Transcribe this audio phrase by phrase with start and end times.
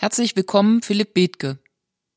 [0.00, 1.58] Herzlich willkommen, Philipp Bethke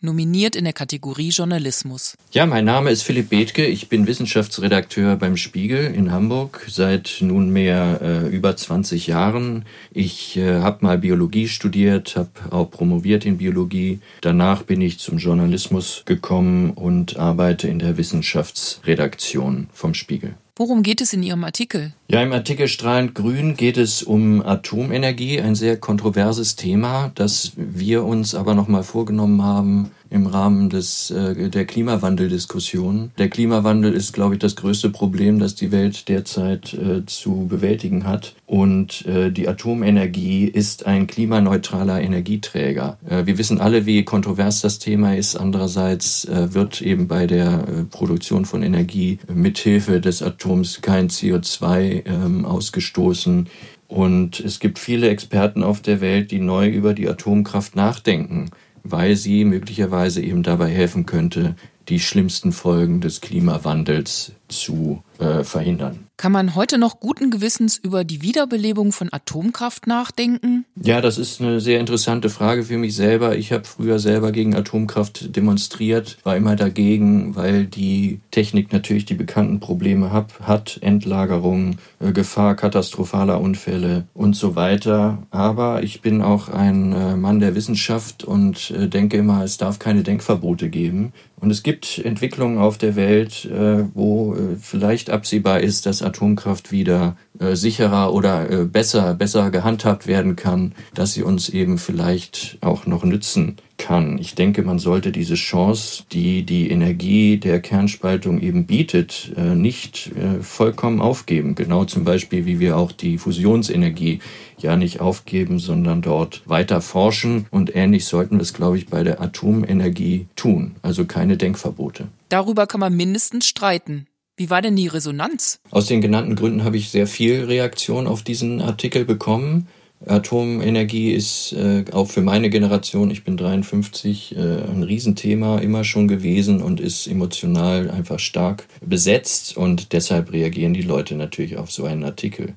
[0.00, 2.14] nominiert in der Kategorie Journalismus.
[2.30, 3.64] Ja, mein Name ist Philipp Bethke.
[3.64, 9.64] Ich bin Wissenschaftsredakteur beim Spiegel in Hamburg seit nunmehr äh, über 20 Jahren.
[9.90, 14.00] Ich äh, habe mal Biologie studiert, habe auch promoviert in Biologie.
[14.20, 20.34] Danach bin ich zum Journalismus gekommen und arbeite in der Wissenschaftsredaktion vom Spiegel.
[20.56, 21.92] Worum geht es in Ihrem Artikel?
[22.06, 28.04] Ja, im Artikel Strahlend Grün geht es um Atomenergie, ein sehr kontroverses Thema, das wir
[28.04, 33.10] uns aber nochmal vorgenommen haben, im Rahmen des, äh, der Klimawandeldiskussion.
[33.18, 38.04] Der Klimawandel ist, glaube ich, das größte Problem, das die Welt derzeit äh, zu bewältigen
[38.04, 38.36] hat.
[38.46, 42.96] Und äh, die Atomenergie ist ein klimaneutraler Energieträger.
[43.10, 45.34] Äh, wir wissen alle, wie kontrovers das Thema ist.
[45.34, 53.48] Andererseits wird eben bei der Produktion von Energie mithilfe des Atoms kein CO2 ähm, ausgestoßen.
[53.88, 58.50] Und es gibt viele Experten auf der Welt, die neu über die Atomkraft nachdenken
[58.84, 61.56] weil sie möglicherweise eben dabei helfen könnte,
[61.88, 66.06] die schlimmsten Folgen des Klimawandels zu äh, verhindern.
[66.16, 70.64] Kann man heute noch guten Gewissens über die Wiederbelebung von Atomkraft nachdenken?
[70.80, 73.36] Ja, das ist eine sehr interessante Frage für mich selber.
[73.36, 79.14] Ich habe früher selber gegen Atomkraft demonstriert, war immer dagegen, weil die Technik natürlich die
[79.14, 85.18] bekannten Probleme hab, hat, Endlagerung, äh, Gefahr katastrophaler Unfälle und so weiter.
[85.30, 89.80] Aber ich bin auch ein äh, Mann der Wissenschaft und äh, denke immer, es darf
[89.80, 91.12] keine Denkverbote geben.
[91.40, 96.72] Und es gibt Entwicklungen auf der Welt, äh, wo äh, vielleicht absehbar ist, dass Atomkraft
[96.72, 102.58] wieder äh, sicherer oder äh, besser, besser gehandhabt werden kann, dass sie uns eben vielleicht
[102.60, 104.18] auch noch nützen kann.
[104.18, 110.12] Ich denke, man sollte diese Chance, die die Energie der Kernspaltung eben bietet, äh, nicht
[110.42, 111.56] vollkommen aufgeben.
[111.56, 114.20] Genau zum Beispiel, wie wir auch die Fusionsenergie
[114.58, 117.46] ja nicht aufgeben, sondern dort weiter forschen.
[117.50, 120.76] Und ähnlich sollten wir es, glaube ich, bei der Atomenergie tun.
[120.82, 122.06] Also keine Denkverbote.
[122.28, 124.06] Darüber kann man mindestens streiten.
[124.36, 125.60] Wie war denn die Resonanz?
[125.70, 129.68] Aus den genannten Gründen habe ich sehr viel Reaktion auf diesen Artikel bekommen.
[130.06, 136.08] Atomenergie ist äh, auch für meine Generation, ich bin 53, äh, ein Riesenthema immer schon
[136.08, 141.84] gewesen und ist emotional einfach stark besetzt und deshalb reagieren die Leute natürlich auf so
[141.84, 142.54] einen Artikel.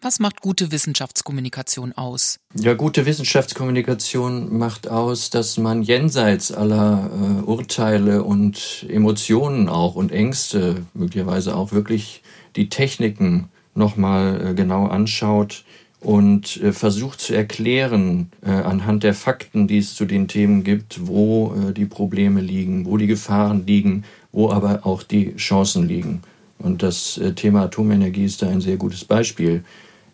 [0.00, 2.38] Was macht gute Wissenschaftskommunikation aus?
[2.54, 10.12] Ja, gute Wissenschaftskommunikation macht aus, dass man jenseits aller äh, Urteile und Emotionen auch und
[10.12, 12.22] Ängste, möglicherweise auch wirklich
[12.54, 15.64] die Techniken nochmal äh, genau anschaut
[15.98, 21.08] und äh, versucht zu erklären äh, anhand der Fakten, die es zu den Themen gibt,
[21.08, 26.22] wo äh, die Probleme liegen, wo die Gefahren liegen, wo aber auch die Chancen liegen.
[26.60, 29.64] Und das äh, Thema Atomenergie ist da ein sehr gutes Beispiel.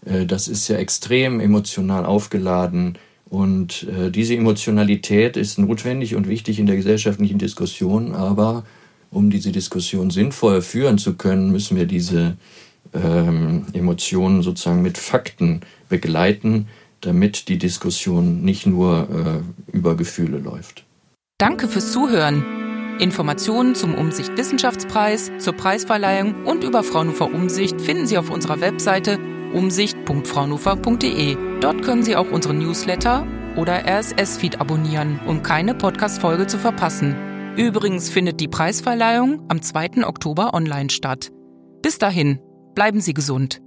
[0.04, 2.98] Äh, das ist ja extrem emotional aufgeladen.
[3.28, 8.14] Und äh, diese Emotionalität ist notwendig und wichtig in der gesellschaftlichen Diskussion.
[8.14, 8.64] Aber
[9.10, 12.36] um diese Diskussion sinnvoll führen zu können, müssen wir diese
[12.92, 16.68] ähm, Emotionen sozusagen mit Fakten begleiten,
[17.00, 19.08] damit die Diskussion nicht nur
[19.72, 20.84] äh, über Gefühle läuft.
[21.38, 22.44] Danke fürs Zuhören.
[23.00, 29.18] Informationen zum Umsicht Wissenschaftspreis, zur Preisverleihung und über Fraunhofer Umsicht finden Sie auf unserer Webseite
[29.54, 31.36] umsicht.fraunhofer.de.
[31.60, 33.26] Dort können Sie auch unseren Newsletter
[33.56, 37.16] oder RSS-Feed abonnieren, um keine Podcast-Folge zu verpassen.
[37.56, 40.06] Übrigens findet die Preisverleihung am 2.
[40.06, 41.30] Oktober online statt.
[41.82, 42.40] Bis dahin,
[42.74, 43.63] bleiben Sie gesund.